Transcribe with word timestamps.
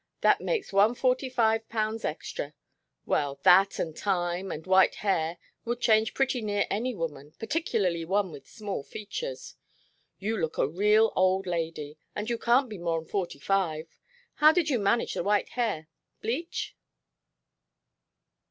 That 0.21 0.41
makes 0.41 0.73
one 0.73 0.95
forty 0.95 1.29
five 1.29 1.69
pounds 1.69 2.03
extra. 2.03 2.55
Well, 3.05 3.39
that 3.43 3.77
and 3.77 3.95
time, 3.95 4.51
and 4.51 4.65
white 4.65 4.95
hair, 4.95 5.37
would 5.63 5.79
change 5.79 6.15
pretty 6.15 6.41
near 6.41 6.65
any 6.71 6.95
woman, 6.95 7.33
particularly 7.37 8.03
one 8.03 8.31
with 8.31 8.49
small 8.49 8.81
features. 8.81 9.57
You 10.17 10.37
look 10.37 10.57
a 10.57 10.67
real 10.67 11.13
old 11.15 11.45
lady, 11.45 11.99
and 12.15 12.27
you 12.31 12.39
can't 12.39 12.67
be 12.67 12.79
mor'n 12.79 13.05
forty 13.05 13.37
five. 13.37 13.89
How 14.33 14.51
did 14.51 14.71
you 14.71 14.79
manage 14.79 15.13
the 15.13 15.21
white 15.21 15.49
hair? 15.49 15.87
Bleach?" 16.19 16.75